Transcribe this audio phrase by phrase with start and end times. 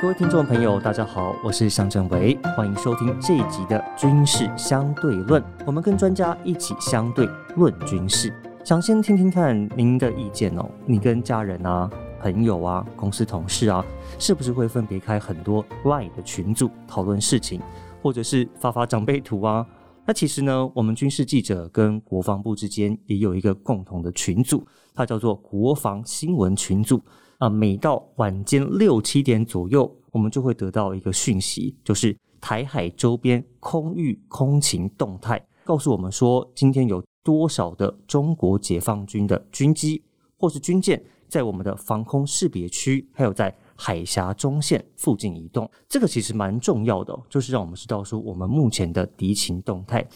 [0.00, 5.44] 各位听众朋友，大家好，我是向正维，欢迎收听这一集的军事相对论。
[5.66, 8.32] 我们跟专家一起相对论军事，
[8.64, 10.66] 想先听听看您的意见哦。
[10.86, 13.84] 你跟家人啊、朋友啊、公司同事啊，
[14.18, 17.60] 是不是会分别开很多 Line 的群组讨论事情，
[18.00, 19.66] 或者是发发长辈图啊？
[20.06, 27.02] 那其实呢，我们军事记者跟国防部之间也有一个共同的群组，它叫做国防新闻群组。
[27.40, 40.02] 啊，每到晚间六七点左右，我们就会得到一个讯息，就是台海周边空域空情动态，告诉我们说今天有多少的中国解放军的军机
[40.36, 45.70] 或是军舰在我们的防空识别区，还有在海峡中线附近移动。
[45.88, 50.06] 这个其实蛮重要的，就是让我们知道说我们目前的敌情动态。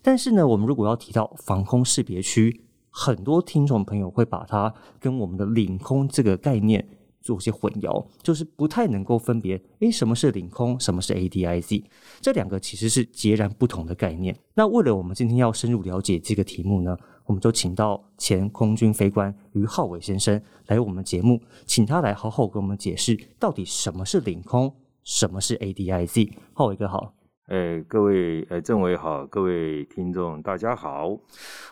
[0.00, 6.86] 但是呢，我们如果要提到防空识别区，很多听众朋友会把它跟我们的领空这个概念
[7.20, 11.84] 做些混淆，就是不太能够分别，诶，什么是领空，什么是 ADIZ，
[12.20, 14.36] 这两个其实是截然不同的概念。
[14.54, 26.32] 那为了我们今天要深入了解这个题目呢，我们就请到前空军飞官于浩伟先生来我们节目，请他来好好跟我们解释到底什么是领空，什么是 ADIZ。
[26.54, 27.19] 浩伟哥好。
[27.50, 31.18] 哎，各位，呃，政委好，各位听众，大家好。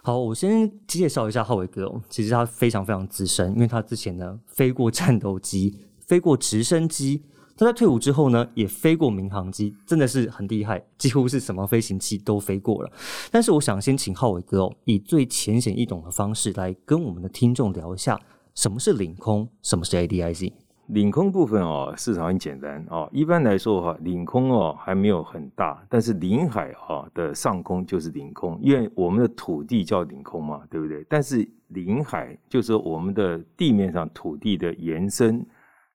[0.03, 2.03] 好，我先介绍一下浩伟哥哦。
[2.09, 7.23] 其实他非常非常资深，因为他之前呢飞过战斗机，飞过直升机。
[7.57, 12.91] 他在退伍之后呢，也飞过民航机，真的是很厉害，几乎是什么飞行器都飞过了。
[13.31, 18.21] 但是我想先请浩伟哥哦，以最浅显易懂的方式来跟我们的听众聊一下，
[18.53, 20.53] 什么是领空，什么是 ADIZ。
[20.89, 23.09] 领空部分哦，市场很简单哦。
[23.13, 31.05] 一般来说哈，领空哦还没有很大，但是领海哈的上空就是领空，因为我们的土地叫领空嘛，对不对？
[31.09, 35.45] 但是领海就是我们的地面上土地的延伸，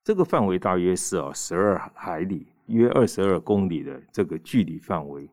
[0.04, 5.28] 这个范围大约是啊十二海里，约二十二公里的这个距离范围，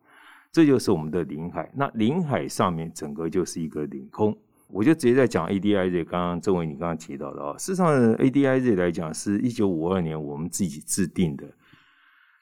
[0.51, 1.71] 这就是我们的领海。
[1.75, 4.35] 那领海上面整个就是一个领空。
[4.73, 11.45] 我就直接在讲 ADIZ，刚刚郑伟你刚刚提到的啊，事实上 ADIZ 来讲是一九五二年我们自己制定的，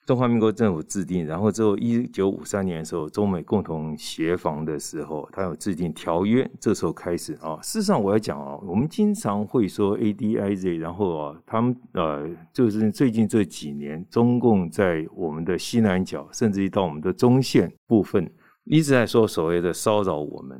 [0.06, 7.59] 中华民国政府制定，然后之后一九五三年的时候，中美共同协防的时候，它有制定条约，这时候开始啊。
[7.62, 18.31] 事实上我要讲啊，我们经常会说 ADIZ，然后啊，他们呃，就是最近这几年，中共在我们的西南角，甚至于到我们的中线部分，
[18.65, 20.59] 一直在说所谓的骚扰我们。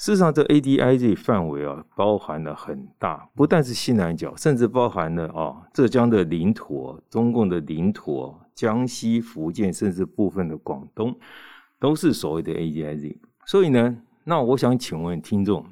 [0.00, 11.14] 事实上，这 ADIZ 范围啊，包含了很大，不但是西南角，甚至包含了啊浙江的领土、中共的领土、江西、福建，甚至部分的广东，
[11.78, 13.18] 都是所谓的 ADIZ。
[13.44, 13.94] 所以呢，
[14.24, 15.66] 那我想请问听众，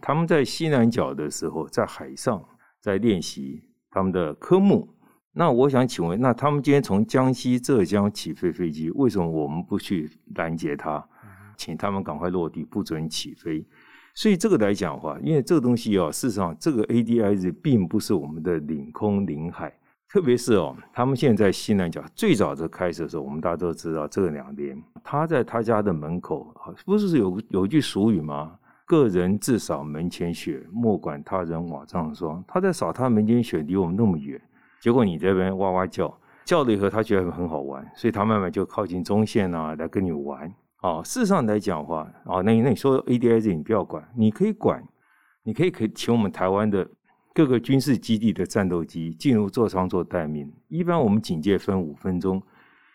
[0.00, 2.40] 他们在西南角的时候，在海上
[2.80, 3.60] 在练习
[3.90, 4.88] 他们的科目，
[5.32, 11.04] 那我想请问，那他们今天从江西、浙江起飞飞机，为什么我们不去拦截它？
[11.56, 13.64] 请他们赶快落地，不准起飞。
[14.14, 19.76] 所以这个来讲的话，因为这个东西啊，事实上这个 ADIZ 并不是我们的领空领海，
[20.08, 26.54] 特别是哦，他们现在西南角最早的开始的时候，我们大家都知道，这两年他在他家的门口，
[26.84, 28.52] 不是有有句俗语吗？
[28.86, 32.44] 个人自扫门前雪，莫管他人瓦上霜。
[32.46, 34.40] 他在扫他门前雪，离我们那么远，
[34.78, 40.52] 结果你这边哇哇叫，叫了以后他觉得很好玩，所以他慢慢就靠近中线啊，来跟你玩。
[40.84, 44.86] 啊，事实上来讲的话，哦，那那你说 ADIZ 你不要管，你可以管，
[45.42, 46.86] 你可以可以请我们台湾的
[47.32, 50.52] 各个军事基地的战斗机进入座舱做待命。
[50.68, 52.42] 一般我们警戒分五分钟，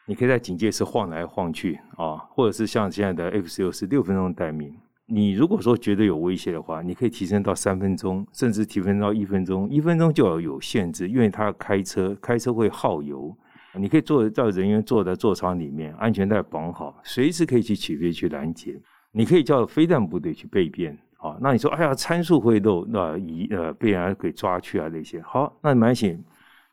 [0.05, 4.71] 你可以在警戒室晃来晃去啊，或者是像现在的 F 十六是六分钟待命。
[5.07, 9.67] 你如果说觉得有威胁的话，你可以提升到三分钟，甚至提升到一分钟。
[9.67, 13.35] 一分钟就要有限制，因为他开车，开车会耗油。
[13.75, 18.79] 你可以坐叫人员坐在座舱里面，安全带绑好，随时可以去起飞去拦截。
[19.11, 21.37] 你可以叫飞弹部队去备变啊。
[21.41, 25.19] 那你说，哎呀，参数会漏，那一呃被人家给抓去啊那些。
[25.21, 26.23] 好，那蛮行，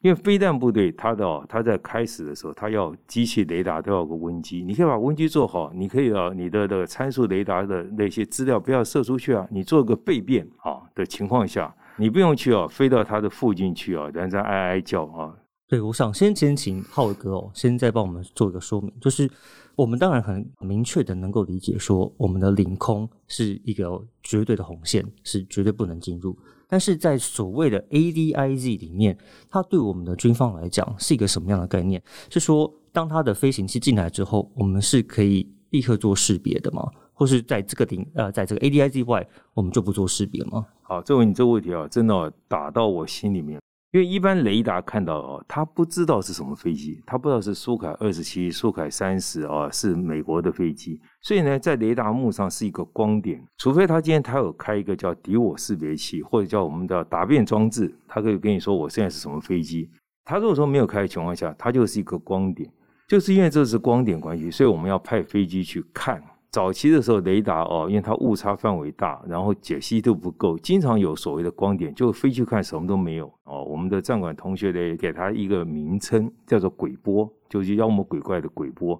[0.00, 9.46] 因为飞弹部队它的它在开始的时候，它要机器雷达都要个温机，你可以把温机做好，你可以啊你的的参数雷达的那些资料不要射出去啊。
[9.50, 15.34] 你做个备变啊的情况下，你不用去啊飞到它的附近去啊，人家哀哀叫啊。
[15.68, 19.28] 对，我想先先请浩哥哦，先再帮我们做一个说明，就是
[19.74, 26.36] 我们当然很明确的能够理解说，我们的领空是一个绝对的红线，是绝对不能进入。
[26.68, 29.18] 但是在所谓的 ADIZ 里面，
[29.48, 32.00] 它对我们的军方来讲是一个什么样的概念？
[32.30, 36.88] 是说，当它的飞行器进来之后，我们是可以立刻做识别的吗？
[37.12, 40.64] 或是在这个顶呃，在这个 ADIZ 外，我们就不做识别吗？
[40.82, 43.60] 好，这位你这个问题啊，真的打到我心里面。
[43.92, 59.88] 因为一般雷达看到哦，他不知道是什么飞机，他不知道是苏凯二十七、苏凯三十啊，是美国的飞机，所以呢，在雷达幕上是一个光点，除非他今天他有开一个叫敌我识别器，或者叫我们的答辩装置，他可以跟你说我现在是什么飞机。
[60.24, 62.68] 他如果说没有开的情况下，它就是一个光点，
[63.08, 66.20] 就是因为这是光点关系，所以我们要派飞机去看。
[66.56, 73.62] 早期的时候，雷达哦，因为它误差范围大，然后解析度不够，经常有所谓的光点，就飞去看什么都没有哦。
[73.62, 78.98] 我们的站管同学呢，给他一个名称叫做“鬼波”，就是妖魔鬼怪的鬼波。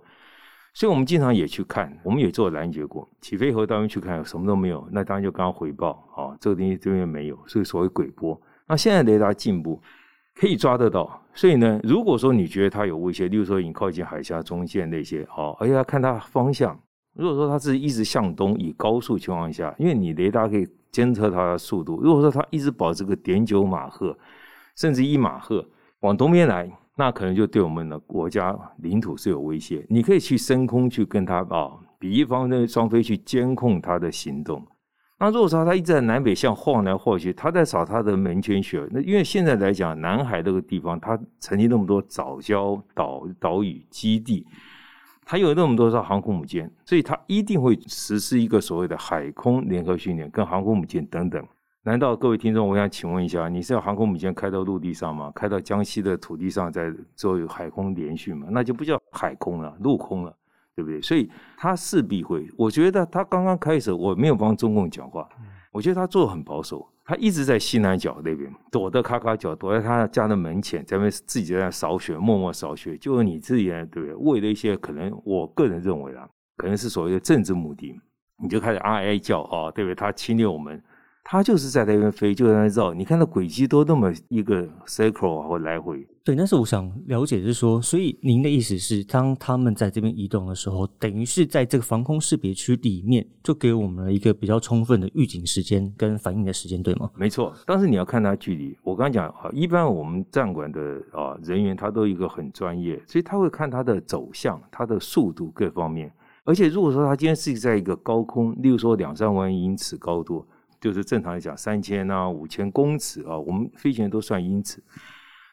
[0.75, 3.09] 所以我们经常也去看，我们也做拦截过。
[3.23, 8.39] 起飞后当然去看，什么都没有，那当然就刚刚回报啊，这个东西这边没有，所以所谓鬼波。
[8.69, 9.81] 那现在雷达进步，
[10.35, 11.23] 可以抓得到。
[11.33, 16.79] 所以呢，如果说你觉得它有威胁，例如说已经靠近海峡中线那些，哦，而且要看它方向。
[17.17, 22.01] 如果说它是一直向东，以高速情况下，因为你雷达可以监测它的速度。
[22.03, 24.17] 如果说它一直保持个点九马赫，
[24.77, 25.67] 甚至一马赫
[26.01, 29.85] 往东边来，那可能就对我们的国家领土是有威胁。
[29.89, 34.63] 你可以去升空去跟它啊，比一方的双飞去监控它的行动。
[35.19, 38.87] 那如果说它一直在南北向晃来晃去，它在找它的门前雪。
[38.91, 44.47] 那因为现在来讲，南海这个地方它曾经那么多早礁岛岛屿基地。
[45.29, 51.45] 它有那么多艘航空母舰，所以它一定会实施一个所谓的海空联合训练，跟航空母舰等等。
[51.83, 55.33] 难道各位听众，我想请问一下，你是要航空母舰开到陆地上吗？
[55.35, 58.47] 开到江西的土地上再做海空联训吗？
[58.53, 60.33] 那就不叫海空了，陆空了，
[60.77, 61.03] 对不对？
[61.03, 65.29] 所以它势必会，我觉得他刚刚开始，我没有帮中共讲话，
[65.73, 66.89] 我觉得他做的很保守。
[67.09, 72.99] 他一直在西南角那边躲得咔咔角，躲在他家的门前，在那自己在那扫雪，默默扫雪。
[72.99, 74.15] 就是你自己对不对？
[74.15, 77.95] 为了一些可能，我个人认为啊，可能是所谓的政治目的，
[78.43, 79.95] 你就开始哀哀叫啊，对不对？
[79.95, 80.83] 他侵略我们。
[81.29, 82.95] 它就是在那边飞，就在那绕。
[82.95, 86.07] 你看它轨迹都那么一个 circle 或来回。
[86.23, 97.11] 对，但是我想了解是说，所以您的意思是，当他们在这边移动的时候，等于是在这个防空识别区里面，就给我们了一个比较充分的预警时间跟反应的时间，对吗？
[97.17, 98.79] 没错，但是你要看它距离。
[98.85, 100.81] 我刚刚讲啊，一般我们站管的
[101.11, 106.13] 啊人员，他都一个很专业，所以他会看它的走向、它的速度各方面。
[106.45, 110.47] 而且如果说它今天是在一个高空，例如说两三万英尺高度。
[110.81, 114.83] 就是正常来讲，三千啊、五千公尺啊，我们飞行员都算英尺。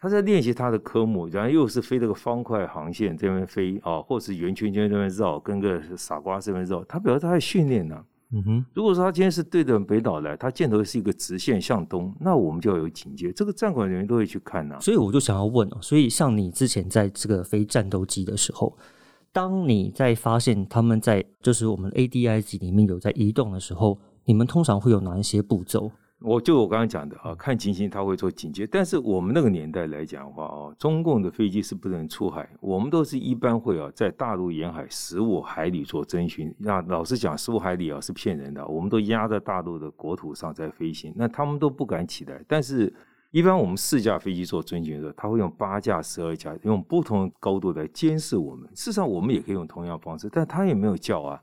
[0.01, 6.83] 他在练习他的科目，然后又是飞这个方块航线这边飞啊，或是圆圈圈这边绕，跟个傻瓜这边绕。
[6.83, 8.03] 他表示他在训练呢。
[8.31, 8.65] 嗯哼。
[8.73, 13.31] 如果说他今天是对着北岛来，他箭头是一个直线向东，那我们就要有警戒。
[13.31, 14.75] 这个战管人员都会去看呢。
[14.81, 18.77] 所以我就想要问哦，所以像你之前在这个飞战斗机的时候，
[19.31, 23.97] 当你在发现他们在就是我们 ADI 级里面有在移动的时候。
[24.25, 25.91] 你们通常会有哪一些步骤？
[26.19, 28.65] 我就我刚刚讲的啊，看情形他会做警戒。
[28.65, 36.55] 但是我们那个年代来讲的话啊，中共的飞机是不能出海，我们都是一般会啊，在大陆沿海十五海里做侦巡。
[36.57, 42.41] 那老实讲，十五海里啊是骗人的，我们都压在大陆的国土上在飞行，那他们都不敢起来。
[42.47, 42.93] 但是，
[43.31, 48.65] 一般我们四架飞机做侦巡的时候，他会用八架、十二架，用不同的高度来监视我们。
[48.73, 51.41] 事实上，我们也可以用同样方式，但他也没有叫啊。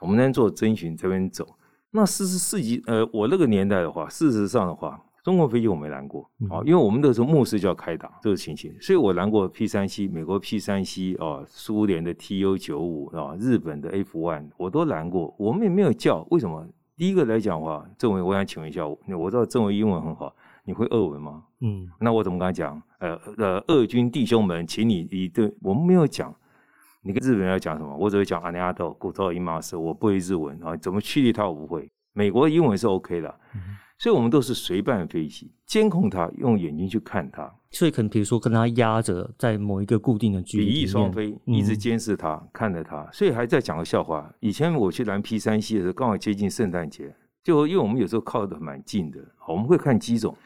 [0.00, 1.44] 我们能做侦巡这边走。
[1.90, 16.66] 那四十四级，呃，我那个年代的话，事实上的话，中国飞机我没拦过啊，因为我们那时候末世就要开打这个情形，所以我拦过 P 三 C，美国 P 三 C 啊，苏联的 TU 九五啊，日本的 F one 我都拦过，我们也没有叫，为什么？
[16.96, 21.44] 第一个来讲的话，政委，我想请问一下，我知道政委英文很好，你会俄文吗？
[21.60, 22.82] 嗯，那我怎么跟他讲？
[22.98, 26.34] 呃呃，俄军弟兄们，请你你对我们没有讲。
[27.02, 27.96] 你跟日本人要讲什么？
[27.96, 30.76] 我只会讲阿尼阿豆、古托伊马斯，我不会日文啊。
[30.76, 31.48] 怎么驱离他？
[31.48, 31.88] 我不会。
[32.12, 33.32] 美国英文是 OK 的，
[33.98, 37.48] 所以我们都是随伴飞行，监控他，用眼睛去看他。
[37.70, 43.08] 所以可能比如说跟他压着在某一个固定的距离，比翼双飞，一直监视他，看着他。
[43.12, 44.28] 所以还在讲个笑话。
[44.40, 47.14] 以前我去蓝 P 三 C 的时候，刚好接近圣诞节，
[47.44, 50.36] 就因为我们有时候靠的蛮近的，我们会看机种。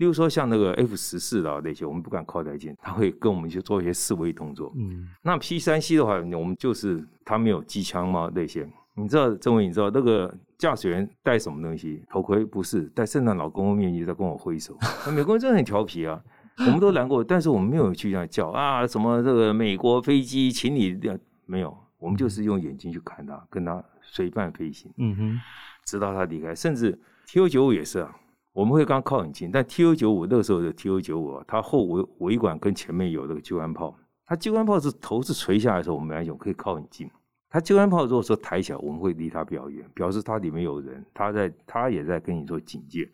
[0.00, 4.72] 例如说像那个 F 十四啊那些，我们不敢靠太近，他会跟我们去做一些示威动作。
[4.74, 8.32] 嗯，那 P 三 C 的话，我们就是他没有机枪嘛？
[8.34, 12.02] 那些你知道，郑伟，你知道那个驾驶员戴什么东西？
[12.08, 14.74] 头盔不是戴圣诞老公公面具在跟我挥手。
[15.14, 16.18] 美国人真的很调皮啊，
[16.66, 20.98] 我们都拦过，但是我们没有去这样叫啊，什么这个美国飞机，请你
[21.44, 24.90] 没有，我们就是用眼睛去看他，跟他随伴飞行。
[24.96, 25.40] 嗯哼，
[25.84, 28.16] 直到他离开，甚至 T O 九五也是啊。
[28.52, 37.08] 我们会刚靠很近，但 T O 九五那个时候的 T O 九五，它后尾尾管跟前面有那个机关炮，它机关炮是头是垂下来的时候，我们来讲可以靠很近。
[37.48, 43.04] 它机关炮如果说抬起来，我们会离它比较远，表示它里面有人，它在它也在跟你做警戒。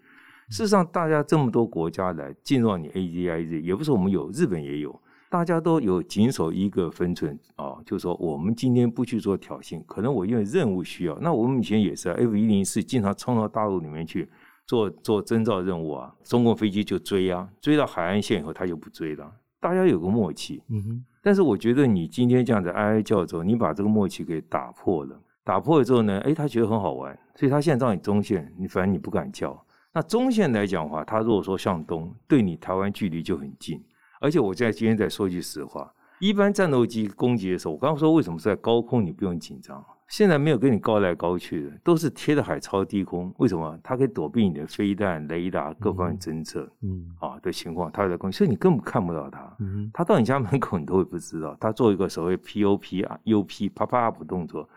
[0.48, 14.28] 事实上，大家这么多国家来进入你 ADIZ，也不是我们有，日本也有，大家都有谨守一个分寸啊，就是说我们今天不去做挑衅，可能我因为任务需要，那我们以前也是 F 一零四经常冲到大陆里面去
[14.66, 20.62] 做做征兆任务啊，中共飞机就追啊，追到海岸线以后他就不追了，大家有个默契。
[20.68, 21.04] 嗯哼。
[21.22, 29.60] 但是我觉得你今天这样子哀哀叫之后，你把这个默契给打破了，打破了之后呢，哎，他觉得很好玩，所以他现在让你中线，你反正你不敢叫。
[29.92, 33.82] 那中线来讲的话，他如果说向东，对你台湾距离就很近。
[34.20, 43.34] 而且我在今天再说句实话，一般战斗机攻击的时候，我刚刚说为什么在高空你不用紧张，现在没有跟你高来高去的，都是贴着海超低空。
[43.38, 43.78] 为什么？
[43.82, 49.56] 它可以躲避你的飞弹、雷达各方面侦测，嗯啊的情况，它在攻，所以你根本看不到它。
[49.58, 51.56] 嗯，它到你家门口你都会不知道。
[51.60, 54.68] 它做一个所谓 POP 啊 UP 啪啪 up 动作。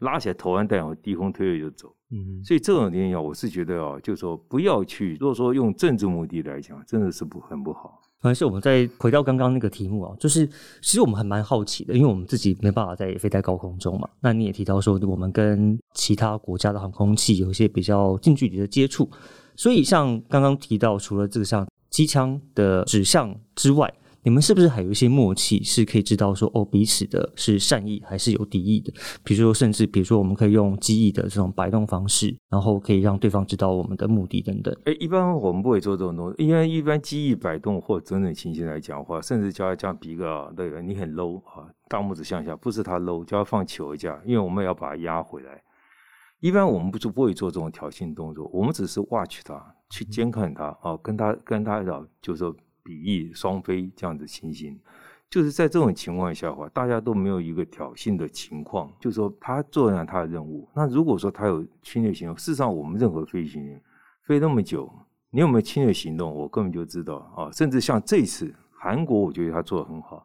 [0.00, 5.16] 拉起来投完弹后低空推了就走，嗯，所以这种电影我是觉得哦，就是说不要去。
[5.18, 8.02] 如果说用政治目的来讲，真的是不很不好。
[8.26, 10.44] 可能是我们再回到刚刚那个题目啊，就是
[10.82, 14.08] 其实我们还蛮好奇的，因为我们自己没办法在飞在高空中嘛。
[14.18, 19.08] 那你也提到说，我们跟其他国家的航空器有一些比较近距离的接触，
[19.54, 23.94] 所以像刚刚提到，除了这个像机枪的指向之外。
[24.26, 28.92] 你们是不是还有一些默契，是可以知道说哦彼此的是善意还是有敌意的？
[29.22, 34.76] 比如说，甚至比如说，我们可以用记忆的这种摆动方式，然后可以让对方知道我们的目的等等。
[34.84, 45.62] 哎，一般我们不会做这种东西，因为一般记忆摆动或整整情形来讲话，甚至叫他这样比个那个你很 low 啊，大拇指向下，不是他 low，叫他放球一下，因为我们要把它压回来。
[46.40, 52.52] 一般我们不就不会做这种挑衅动作，我们只是 watch 他，去监看他啊，跟他跟他讲，就是说。
[52.86, 54.78] 比翼双飞这样子情形，
[55.28, 60.68] 就是在这种情况下话，大家都没有一个挑衅的情况，就是说他做完他的任务。
[60.72, 63.82] 那如果说他有侵略行动，事实上我们任何飞行员
[64.22, 64.88] 飞那么久，
[65.30, 67.50] 你有没有侵略行动，我根本就知道啊。
[67.50, 70.24] 甚至像这次韩国，我觉得他做的很好。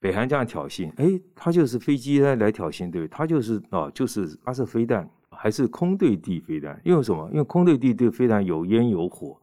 [0.00, 6.80] 北韩这样挑衅，哎，他就是飞机来来挑衅，对他就是啊，就是发射飞弹，还是空对地飞弹？
[6.84, 7.28] 因为什么？
[7.30, 9.38] 因为空对地对飞弹有烟有火。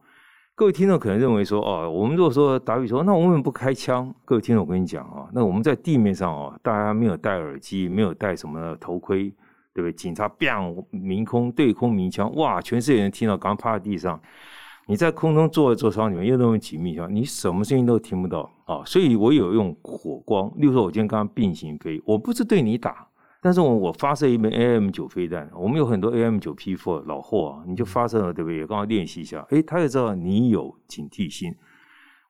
[0.60, 4.14] 各位听众可能认为说，哦，我们如果说打比说，那我们不开枪？
[4.26, 9.32] 各位听众，我跟你讲啊，那我们在地面上哦，大家没有戴耳机，没有戴什么头盔，
[9.72, 9.92] 对不对？
[9.94, 14.20] 警察 bang 鸣空对空鸣枪，哇，全世界人听到，刚趴在地上。
[14.86, 18.82] 你在空中坐在座舱里面又那么紧密，你什么声音都听不到啊。
[18.84, 23.06] 所以我有用火光，例如说，我今天刚刚并行飞，我不是对你打。
[23.42, 28.58] 但是我我发射一枚 AM 九飞弹，我们有很多 AM 九 P four 老货啊，你就发射了，对不对？
[28.58, 31.54] 也刚好练习一下，哎，他也知道你有警惕心。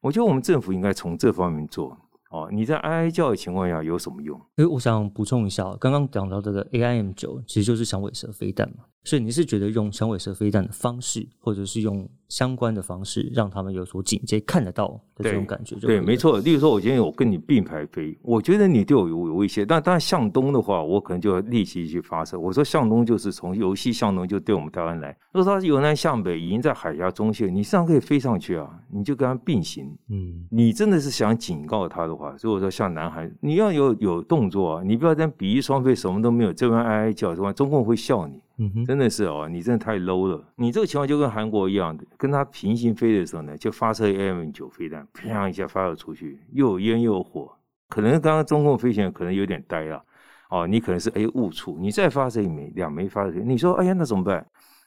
[0.01, 1.99] 我觉得我们政府应该从这方面做
[2.31, 2.49] 哦。
[2.53, 4.41] 你在哀哀叫的情况下有什么用？
[4.57, 12.09] 哎，我想补充一下，刚刚讲到这个 AIM 九其实就是响尾蛇飞弹嘛，所以你是觉得用响尾蛇飞弹的方式，或者是用？
[12.31, 16.39] 相关的方式让他们有所警戒，看得到的这种感觉，对，没错。
[16.39, 22.39] 例如说，我今天我跟你并排飞，我觉得你对我有有威胁，但当然向东的话，我可能就要立即去发射。
[22.39, 25.09] 我说向东就是从游戏向东就对我们台湾来。
[25.33, 29.93] 如果他由南向北已经在海峡中线，你实际上可以飞上去啊，你就跟他并行。
[30.09, 37.53] 嗯，你真的是想警告他的话，如果说像南海，你要有有动作啊，你不要在比翼双飞，什么都没有，这边哀哀叫，是吧？
[37.53, 38.41] 中共会笑你。
[38.87, 40.43] 真的是哦，你真的太 low 了。
[40.57, 47.51] 你这个情况就跟韩国一样的，跟他平行飞的时候呢，就发射 AM 九飞弹，啪一下发射出去，又有烟又有火。
[47.89, 50.05] 可能刚刚中共飞行员可能有点呆了，
[50.51, 54.47] 哦，你可能是哎误触，你再发射一枚、两枚发射，你说哎呀那怎么办？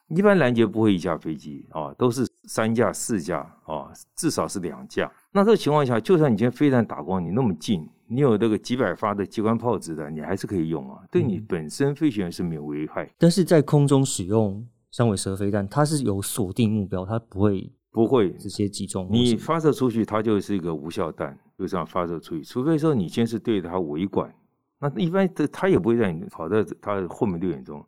[0.10, 5.12] 一般拦截不会一架飞机啊，都是三架、四架啊，至少是两架。
[5.32, 7.90] 那这个情况下，就算你今天飞弹打光你那么近。
[8.08, 13.10] 你有那个几百发的机关炮子弹，你还是可以用啊，对你本身飞行员是没有危害。
[13.18, 19.08] 但是在空中使用三尾蛇飞弹，它是有锁定目标，它不会不会直接击中。
[19.10, 22.44] 你发射出去，它就是一个无效弹，就这样发射出去。
[22.44, 24.34] 除非说你先是对它围管，
[24.80, 27.84] 那一般的它也不会让你跑在它后面六点钟。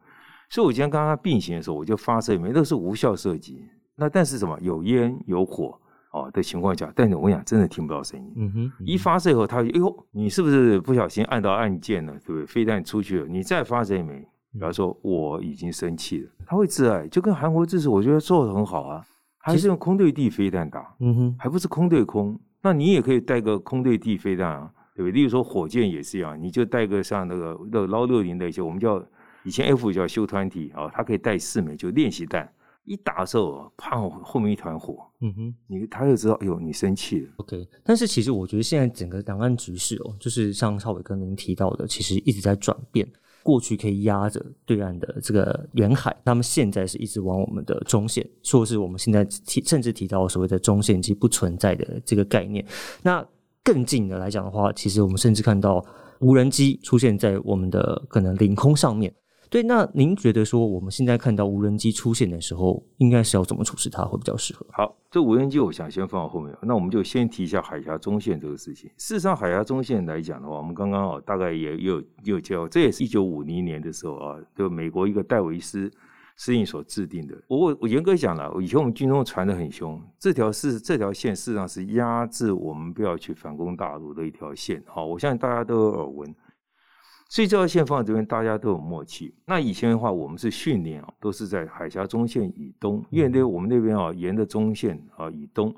[0.50, 3.65] 所以我今天刚刚并行的时候，我就发射一枚，都是无效射击。
[3.95, 4.57] 那但是什么？
[4.62, 5.79] 有烟有火。
[6.15, 8.34] 哦的情况下，但是我跟你讲，真的听不到声音。
[8.38, 12.13] 嗯哼，一发射以后，他哎呦，你是不是不小心按到按键了？
[12.25, 12.45] 对不对？
[12.45, 19.03] 飞弹出去了，你再发射一枚，比方说我已经生气了，他会自爱，就跟韩国这次我觉得做的很好啊，
[19.38, 25.12] 还是用空对地飞弹打，嗯哼，还不是空对空，那你也可以带个空对地飞弹啊，对不对？
[25.12, 29.03] 例如说火箭也是一样，你就带个像那个那捞六零的一些，我们叫
[29.43, 32.50] 以前 F 叫修团体啊，它可以带四枚，就练习弹。
[32.86, 37.30] 一打的时候，啪，后面一团火，嗯哼，你他就知道，哎呦，你生气了。
[37.38, 43.08] OK，但是其实我觉得现在整个两岸局势哦，就是像邵伟跟您提到的，其实一直在转变。
[43.44, 52.65] 过去可以压着对岸的这个沿海，他们现在是一直往我们的中线，说是我们现在提甚至提到所谓的中线及不存在的这个概念。
[53.04, 53.24] 那
[53.63, 55.84] 更近的来讲的话，其实我们甚至看到
[56.22, 59.13] 无人机出现在我们的可能领空上面。
[59.49, 64.65] 对，那您觉得说我们现在看到无人机出现的时候，应该是要怎么处置它会比较适合？
[64.71, 68.89] 好，这无人机我想先放到后面，那我们就先提一下海峡中线这个事情。
[68.97, 75.89] 事实上，海峡中线来讲的话，我们刚刚哦大概也有有教，这也是一九五零年的时候啊，就美国一个戴维斯
[76.35, 77.35] 司令所制定的。
[77.47, 84.83] 我我严格讲了，以前我们军中传的很凶，这条是这条线事实上是压制我们不要去反攻大陆的一条线。
[84.87, 86.35] 好，我相信大家都有耳闻。
[87.36, 89.36] 所以这条线放在这边，大家都有默契。
[89.46, 95.75] 那以前的话，我们是训练啊，都是在海峡中线以东，因为那我们那边啊，沿着中线啊以东，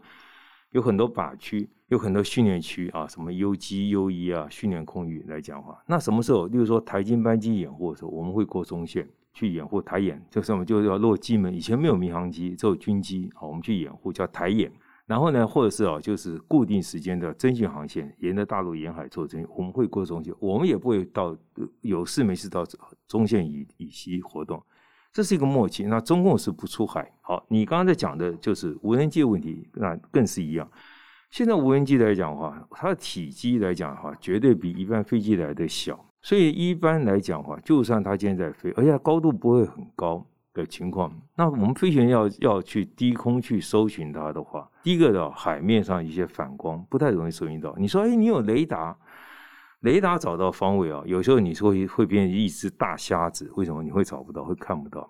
[0.70, 5.82] 有很多靶区，有很多训练区啊，什么 U G U 一啊，训练空域来讲话。
[5.88, 11.52] 那什么时候，例如说台金班机掩护的时候，我们会过中线去掩护台演，就什么就要落机门。
[11.52, 14.72] 以前没有民航机，只有军机啊，我们去掩护叫台演。
[15.08, 21.34] 然后呢，或者是哦，就是固定时间的征信航线，沿着大陆沿海做征信，我们会过中线，我们也不会到
[21.80, 22.66] 有事没事到
[23.08, 24.62] 中线以以西活动，
[25.14, 25.86] 这是一个默契。
[25.86, 27.10] 那中共是不出海。
[27.22, 30.70] 好，你刚刚在讲的就是无人机问题，那更是一样。
[31.32, 40.26] 现在无人机来讲的话，它的体积来讲的话，绝对比一般飞机来的小，所以一般来讲的话，就算它现在在飞，而且高度不会很高。
[40.62, 47.74] 的情况，那我们飞行员要要去低空去搜寻它的话，第一个的海面上一些反光不太容易搜寻到。
[47.78, 48.98] 你说，哎，你有雷达，
[49.82, 55.10] 雷达找到方位啊，有时候你说会变成一只大瞎子，为什么你会找不到，会看不到？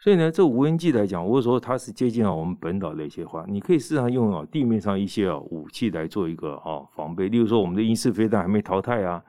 [0.00, 9.22] 所以呢，这无人机来讲，我说它是接近了我们本岛的一些话，你可以试上用啊地面上一些啊武器来做一个啊防备，例如说我们的英式飞弹还没淘汰啊，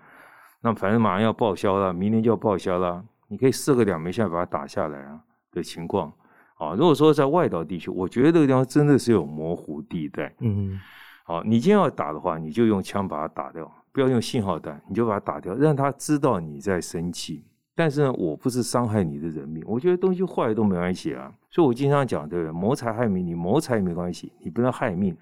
[0.61, 5.19] 那反正马上要报销了，明年就要报销了，你可以射个两枚下把它打下来啊。
[5.51, 6.11] 的情况
[6.57, 10.33] 啊，如果说在外岛地区，我觉得这个地方真的是有模糊地带。
[10.39, 10.79] 嗯，
[11.23, 17.45] 好，你今天要打的话，你就用枪把它打掉，不要用信号弹，你就把它打掉，让他知道你在生气。
[17.75, 21.31] 但是呢，我不是伤害你的人命，我觉得东西坏都没关系啊。
[21.49, 22.51] 所以我经常讲，对不对？
[22.51, 25.15] 谋财害命，你谋财没关系，你不能害命。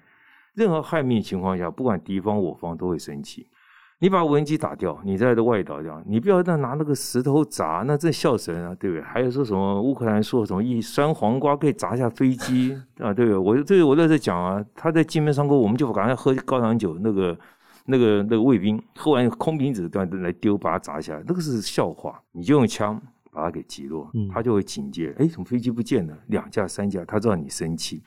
[0.54, 3.46] 任何害命情况下，不管敌方我方都会生气。
[4.00, 9.02] 你把无人机打掉，你在这外岛这样，你不要再拿那个石头砸，那真笑死人啊，对不对？
[9.02, 13.36] 还有说什么乌克兰说什么一酸黄瓜可以砸下飞机啊，对不对？
[13.36, 17.36] 我这个我在这讲啊，他在金门上空，我们就赶快喝高粱酒，那个
[17.86, 22.22] 那个那个卫兵喝完空瓶子都来丢，把它砸下来，那个是笑话。
[22.30, 23.00] 你就用枪
[23.32, 26.16] 把它给击落，他就会警戒，哎，怎么飞机不见了？
[26.28, 28.00] 两架三架，他知道你生气，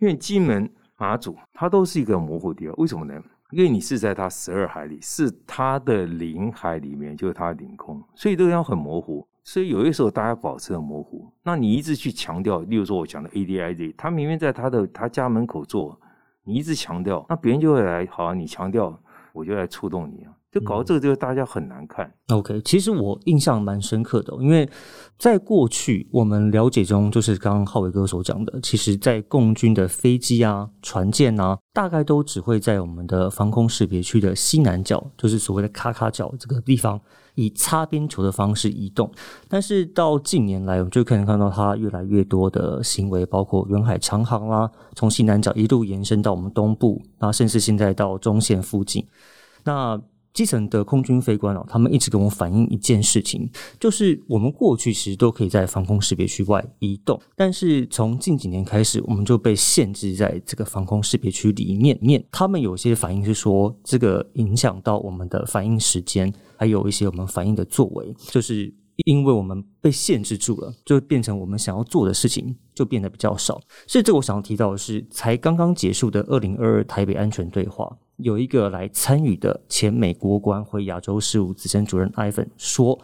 [0.00, 3.20] 因为金门马祖它都是一个模糊地带，为什么呢？
[3.50, 9.26] 因为你是在他十二海里，是他的领海里面，就是他的领空，所以这个要很模糊。
[9.42, 15.98] 所以有些时候大家保持很模糊，那你一直去强调，例如说我讲的 ADIZ，他明明在他的他家门口做，
[16.44, 19.00] 你一直强调，那别人就会来，好，你强调，
[19.32, 20.32] 我就来触动你啊。
[20.50, 22.10] 就搞到这个，就大家很难看。
[22.28, 24.68] OK，其实我印象蛮深刻的，因为
[25.18, 36.98] 在过去我们了解中，就是刚刚浩伟哥所讲的，其实，在共军的飞机啊、船舰啊，大概都只会在我们的防空识别区的西南角，就是所谓的卡卡角这个地方，
[37.34, 39.10] 以擦边球的方式移动。
[39.48, 49.06] 但是到近年来，我们就可以看到它越来越多的行为，包括远海长航啦，从西南角一路延伸到我们东部，然后甚至现在到中线附近，
[49.64, 50.00] 那。
[50.38, 61.98] 基层的空军飞官哦，他们一直跟我反映一件事情，就是我们过去其实都可以在防空识别区外移动，但是从近几年开始，我们就被限制在这个防空识别区里面。
[62.00, 68.72] 面他们有些反应是说，这个影响到我们的反应时间，还有一些我们反应的作为，就是
[69.04, 73.60] 因为我们被限制住了，就变成我们想要做的事情就变得比较少。
[73.86, 77.96] 所以，这我想要提到的是，才刚刚结束的二零二二台北安全对话。
[78.16, 82.98] 有一个来参与的前美国官回亚洲事务资深主任艾芬说：“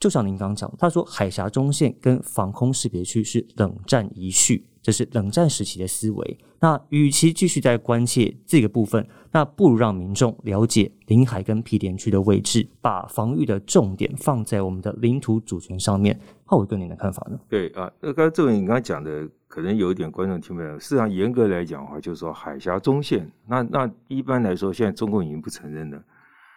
[0.00, 6.38] 就像您刚讲，他说海峡中线跟防空识别区是冷战遗绪，这是冷战时期的思维。
[6.60, 17.40] 那与其继续在关切这个部分，那不如让民众了解领海跟毗连区的位置，把防御的重点放在我们的领土主权上面。”浩伟哥，您的看法呢？
[17.48, 19.26] 对啊，那刚才这位你刚刚讲的。
[19.46, 20.72] 可能有一点观众听不懂。
[20.80, 23.30] 事实上，严格来讲的话，就是说海峡中线。
[23.46, 26.04] 那那一般来说，现在中共已经不承认了。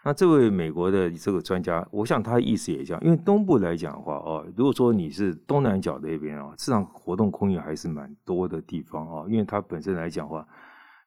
[0.08, 3.04] 那这位美国的这个专家，我想他的意思也这样。
[3.04, 9.26] 因为东部来讲的话，哦，如果说你是东南角那边啊，市场活动空域还是蛮多的地方啊。
[9.28, 10.48] 因为它本身来讲的话，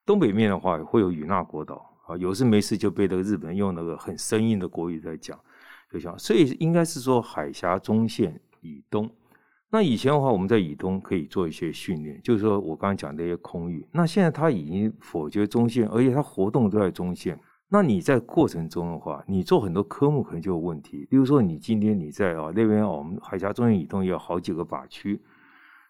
[0.04, 5.40] 东北面的话会有与那国岛啊，有事没事就被那个日本用那个很生硬的国语在讲。
[5.90, 9.10] 对象，所以应该是说海峡中线以东。
[9.70, 13.88] 那以前的话，我们在以东可以做一些训练，就是说我刚刚讲那些空域。
[13.92, 17.40] 那现在它已经否决中线，而且它活动都在中线。
[17.72, 21.06] 那你在过程中的话，你做很多科目可能就有问题。
[21.08, 25.22] 比如说，你今天你在啊那边哦，我们海峡中心以东有好几个靶区，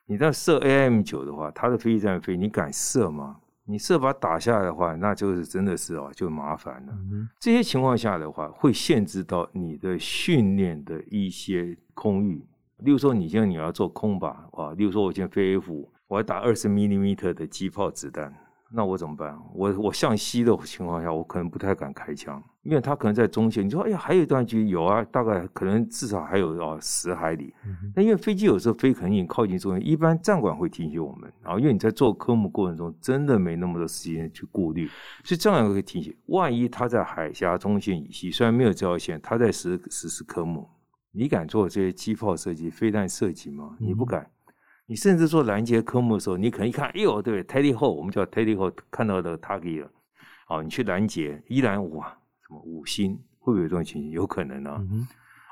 [0.05, 3.39] 你在射 AIM 九的话，它的飞机在飞，你敢射吗？
[3.65, 6.93] 你射靶打下来的话，那就是真的是哦，就麻烦了。
[7.39, 12.45] 这些情况下的话，会限制到你的训练的一些空域。
[12.79, 18.35] 例如说，你现在你要做空靶啊，例如说，我现在飞 F 五，我要打二十 m m 的机炮子弹，
[18.73, 19.37] 那我怎么办？
[19.53, 23.67] 我我向西的情况下，我可能不太敢开枪，因为他可能在中线。
[23.67, 27.53] 你说，哎呀，还有一段距离，有啊，大概可能至少还有啊十海里。
[27.97, 34.87] 那因为飞机有时候飞可能已经靠近中线，一般战管会提醒我们，然后因为你在做科目过程中，真的没那么多时间去顾虑，
[35.25, 40.69] 所以这样会提醒，万一他在海峡中线以西，虽然没有这条线，他在实实施科目。
[41.13, 43.75] 你敢做这些机炮设计、飞弹设计吗？
[43.81, 44.31] 你不敢。
[44.91, 49.91] 你甚至做拦截科目的时候，你可能一看，哎呦，对 t e d d y 后，我们叫 t e d d y 后看到的 target 了。
[50.49, 52.09] 哦，你去拦截，依然哇，
[52.45, 54.11] 什么五星，会不会有这种情形？
[54.11, 54.85] 有可能呢。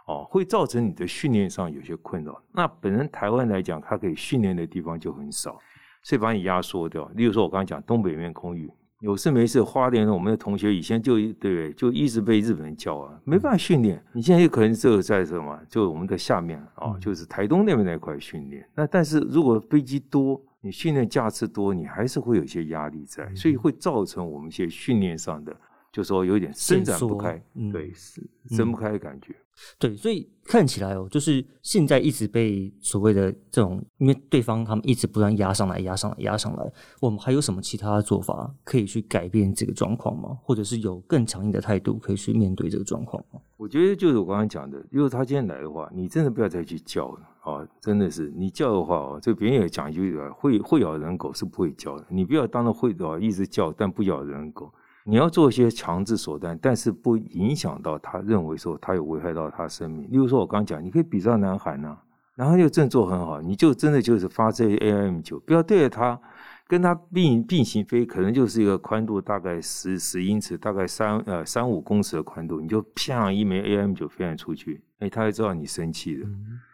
[0.08, 2.42] 哦，会造成你的训练上有些困扰。
[2.50, 5.56] 那本身台湾来讲，它可以训练的地方就很少，
[6.02, 7.08] 所以把你压缩掉。
[7.14, 8.68] 例如说，我刚刚讲东北面空域。
[9.00, 14.02] 有事没事，花莲我们的同学以前就对，就一直被日本人教啊，没办法训练。
[14.12, 15.56] 你现在有可能这个在什么？
[15.68, 18.68] 就我们的下面啊，就是台东那边那块训练。
[18.74, 25.56] 那但是如果飞机多，你训练架次多，你还是会有一些压力在，所以会造成我们一些训练上的，
[25.92, 27.40] 就说有点伸展不开，
[27.72, 29.32] 对，是伸不开的感觉。
[29.78, 40.38] 对，所以看起来哦，就是现在一直被所谓的这种，因为对方他们一直不断压上来、压上来、压上来，我们还有什么其他做法可以去改变这个状况吗？
[40.42, 43.40] 或者是有更强硬的态度可以去面对这个状况吗？
[43.56, 47.68] 我觉得就是我刚刚讲的，如果他今天来的话，你真的不要再去叫了啊！
[47.80, 54.72] 真的是你叫的话哦，这别人也讲一句会会咬人狗是不会叫的，你不要当着会的一直叫，但不咬人狗。
[55.04, 60.02] 你要做一些强制手段，但是不影响到他认为说他有危害到他生命。
[60.10, 61.96] 例如说，我刚讲，你可以比照南韩呐，
[62.36, 66.20] 南韩就振作很好，你就真的就是发这 AIM 九，不要对着它，
[66.66, 76.26] 跟它并并行飞，可能就是一个宽度大概十十英尺，大概三呃三五公尺的宽度，你就啪一枚 AIM 九飞出去，哎，他会知道你生气的。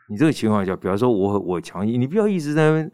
[0.09, 2.91] 你这个情况下，比方说我我强硬，你不要一直在那。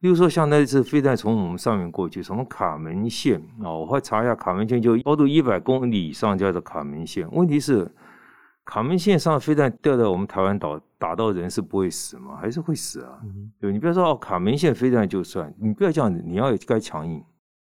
[0.00, 3.70] 例如说，像那次飞弹从我们上面过去，什么卡门线啊？
[3.70, 7.30] 我会查一下，卡门线就高度一百公里以上叫做卡门线。
[7.32, 7.86] 问题是，
[8.64, 12.38] 卡门线上飞弹掉到我们台湾岛，打到人是不会死吗？
[12.40, 13.20] 还是会死啊？
[13.60, 17.22] 对，你不要说哦，卡门线飞弹就算，你不要这样子，你要该强硬。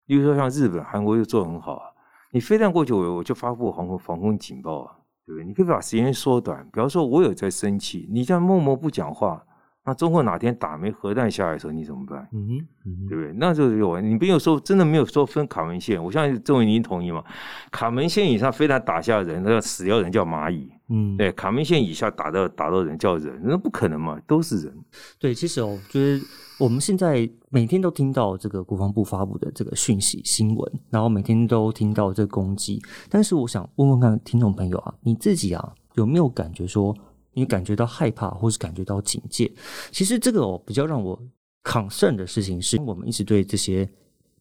[0.06, 1.84] 例如说，像日本、韩国又做很好啊，
[2.30, 5.46] 你飞弹过去，我我就发布航空防空警报啊，对不对？
[5.46, 9.44] 你可以把时间缩短，比方说我有在生气，你这样默默不讲话。
[9.84, 12.28] 那中国哪天打枚核弹下来的时候，你怎么办？
[12.32, 12.46] 嗯
[12.84, 13.32] 哼，对不对？
[13.36, 17.24] 那就是有你没有说真的没有说分卡门线，我相信周伟您同意吗？
[17.72, 20.70] 卡门线以上飞弹打下人，那死掉人叫蚂蚁。
[20.88, 24.72] 嗯，对，卡门线以下打到打到人叫人，那不可能嘛，都是人。
[25.18, 26.22] 对，其实哦，就是
[26.60, 36.94] 我们现在每天都听到这个国防部发布的这个讯息新闻，然后每天都听到这攻击，但是我想问问看听众朋友啊，你自己啊有没有感觉说？
[37.32, 39.50] 你感觉到害怕，或是感觉到警戒，
[39.90, 41.20] 其实这个哦比较让我
[41.64, 43.88] concern 的事情是，我们一直对这些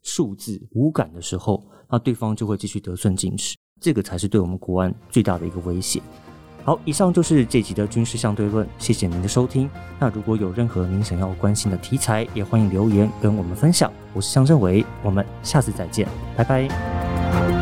[0.02, 6.02] 数字无感的时候，那对方就会继续得寸进尺，这个才是对我们国安最大的一个威胁。
[6.64, 9.68] 好，以上就是这集的军事相对论，谢谢您的收听。
[10.00, 13.92] 那如果有任何您想要关心的题材，也欢迎留言跟我们分享。
[14.14, 17.61] 我是向正伟，我们下次再见，拜拜。